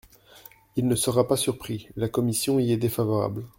[0.77, 3.45] Il ne sera pas surpris, la commission y est défavorable.